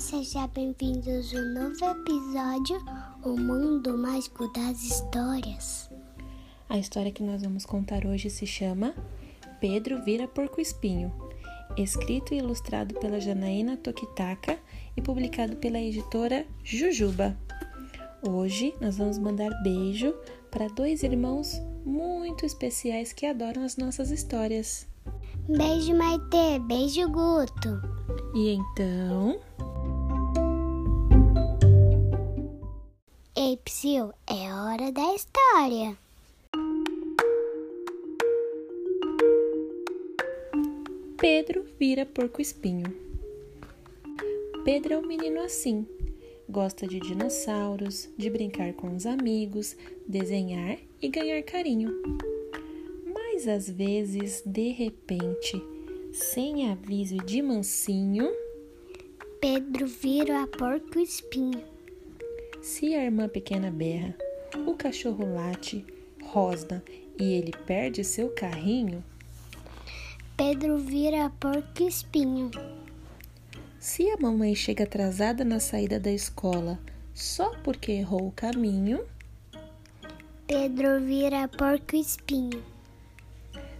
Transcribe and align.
sejam 0.00 0.48
bem-vindos 0.54 1.34
a 1.34 1.38
um 1.38 1.52
novo 1.52 2.00
episódio, 2.00 2.82
O 3.22 3.36
Mundo 3.36 3.98
Mágico 3.98 4.50
das 4.54 4.82
Histórias. 4.82 5.90
A 6.70 6.78
história 6.78 7.12
que 7.12 7.22
nós 7.22 7.42
vamos 7.42 7.66
contar 7.66 8.06
hoje 8.06 8.30
se 8.30 8.46
chama 8.46 8.94
Pedro 9.60 10.02
Vira 10.02 10.26
Porco 10.26 10.58
Espinho, 10.58 11.12
escrito 11.76 12.32
e 12.32 12.38
ilustrado 12.38 12.94
pela 12.94 13.20
Janaína 13.20 13.76
Tokitaka 13.76 14.58
e 14.96 15.02
publicado 15.02 15.56
pela 15.56 15.78
editora 15.78 16.46
Jujuba. 16.64 17.36
Hoje 18.26 18.74
nós 18.80 18.96
vamos 18.96 19.18
mandar 19.18 19.50
beijo 19.62 20.14
para 20.50 20.68
dois 20.68 21.02
irmãos 21.02 21.60
muito 21.84 22.46
especiais 22.46 23.12
que 23.12 23.26
adoram 23.26 23.64
as 23.64 23.76
nossas 23.76 24.10
histórias. 24.10 24.88
Beijo, 25.46 25.94
Maite. 25.94 26.58
Beijo, 26.66 27.06
Guto. 27.10 27.82
E 28.34 28.54
então, 28.54 29.38
Ei, 33.60 33.64
Psyu, 33.64 34.12
é 34.26 34.54
hora 34.54 34.90
da 34.90 35.14
história. 35.14 35.98
Pedro 41.18 41.66
vira 41.78 42.06
porco 42.06 42.40
espinho. 42.40 42.86
Pedro 44.64 44.94
é 44.94 44.98
um 44.98 45.06
menino 45.06 45.40
assim. 45.40 45.86
Gosta 46.48 46.86
de 46.86 47.00
dinossauros, 47.00 48.08
de 48.16 48.30
brincar 48.30 48.72
com 48.72 48.94
os 48.94 49.04
amigos, 49.04 49.76
desenhar 50.06 50.78
e 51.02 51.08
ganhar 51.08 51.42
carinho. 51.42 51.90
Mas 53.12 53.46
às 53.46 53.68
vezes, 53.68 54.42
de 54.46 54.70
repente, 54.70 55.62
sem 56.12 56.70
aviso 56.70 57.16
de 57.18 57.42
mansinho, 57.42 58.30
Pedro 59.38 59.86
vira 59.86 60.46
porco 60.46 60.98
espinho. 60.98 61.79
Se 62.62 62.94
a 62.94 63.04
irmã 63.04 63.28
pequena 63.28 63.70
berra, 63.70 64.14
o 64.66 64.74
cachorro 64.74 65.34
late, 65.34 65.84
rosna 66.22 66.82
e 67.18 67.32
ele 67.32 67.52
perde 67.66 68.04
seu 68.04 68.28
carrinho, 68.30 69.02
Pedro 70.36 70.78
vira 70.78 71.30
porco 71.38 71.82
espinho. 71.82 72.50
se 73.78 74.10
a 74.10 74.16
mamãe 74.16 74.54
chega 74.54 74.84
atrasada 74.84 75.44
na 75.44 75.60
saída 75.60 76.00
da 76.00 76.10
escola 76.10 76.78
só 77.14 77.54
porque 77.58 77.92
errou 77.92 78.28
o 78.28 78.32
caminho, 78.32 79.04
Pedro 80.46 81.00
vira 81.00 81.46
porco 81.48 81.94
espinho. 81.94 82.62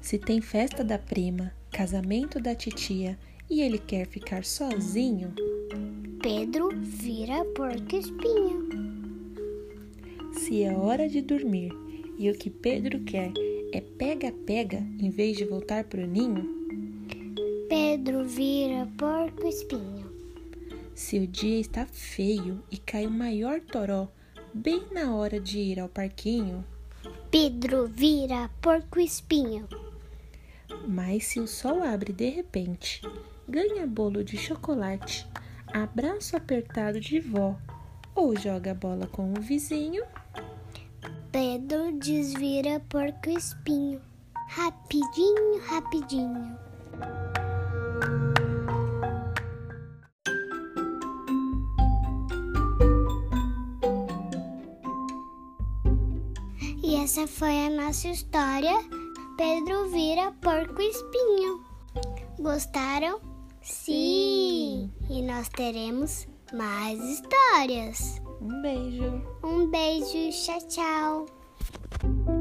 se 0.00 0.18
tem 0.18 0.40
festa 0.40 0.82
da 0.84 0.98
prima, 0.98 1.52
casamento 1.70 2.40
da 2.40 2.54
titia 2.54 3.18
e 3.48 3.60
ele 3.62 3.78
quer 3.78 4.06
ficar 4.06 4.44
sozinho, 4.44 5.34
Pedro 6.20 6.70
vira 6.74 7.44
porco 7.54 7.94
espinho. 7.94 8.68
se 10.32 10.64
é 10.64 10.72
hora 10.72 11.08
de 11.08 11.22
dormir 11.22 11.72
e 12.18 12.28
o 12.28 12.34
que 12.34 12.50
Pedro 12.50 12.98
quer 13.04 13.32
é 13.72 13.80
pega-pega 13.80 14.78
em 14.98 15.10
vez 15.10 15.36
de 15.36 15.44
voltar 15.44 15.84
pro 15.84 16.04
ninho, 16.04 16.44
Pedro 17.68 18.24
vira 18.24 18.88
porco 18.98 19.46
espinho. 19.46 20.10
se 20.92 21.20
o 21.20 21.26
dia 21.26 21.60
está 21.60 21.86
feio 21.86 22.62
e 22.68 22.78
cai 22.78 23.06
o 23.06 23.10
maior 23.10 23.60
toró 23.60 24.08
bem 24.52 24.82
na 24.90 25.14
hora 25.14 25.38
de 25.38 25.60
ir 25.60 25.78
ao 25.78 25.88
parquinho, 25.88 26.64
Pedro 27.30 27.86
vira 27.86 28.50
porco 28.60 28.98
espinho. 28.98 29.68
mas 30.86 31.26
se 31.26 31.38
o 31.38 31.46
sol 31.46 31.80
abre 31.82 32.12
de 32.12 32.28
repente, 32.28 33.02
ganha 33.48 33.86
bolo 33.86 34.24
de 34.24 34.36
chocolate, 34.36 35.24
abraço 35.72 36.36
apertado 36.36 37.00
de 37.00 37.20
vó 37.20 37.56
ou 38.14 38.36
joga 38.36 38.74
bola 38.74 39.06
com 39.06 39.32
o 39.32 39.40
vizinho, 39.40 40.02
Pedro 41.30 41.92
desvira 41.92 42.80
porco 42.88 43.30
espinho. 43.30 44.00
Rapidinho, 44.48 45.60
rapidinho. 45.66 46.58
E 56.82 56.96
essa 56.96 57.26
foi 57.28 57.66
a 57.66 57.70
nossa 57.70 58.08
história. 58.08 58.74
Pedro 59.36 59.90
vira 59.90 60.32
porco 60.40 60.80
espinho. 60.80 61.62
Gostaram? 62.40 63.20
Sim! 63.68 64.90
E 65.10 65.22
nós 65.22 65.48
teremos 65.48 66.26
mais 66.52 66.98
histórias. 67.00 68.20
um 68.40 68.62
beijo. 68.62 69.22
Um 69.44 69.70
beijo, 69.70 70.30
tchau, 70.30 70.68
tchau. 70.68 72.37